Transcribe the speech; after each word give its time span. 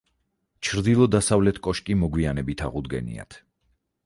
ჩრდილო-დასავლეთ 0.67 1.59
კოშკი 1.69 1.99
მოგვიანებით 2.05 2.65
აღუდგენიათ. 2.71 3.41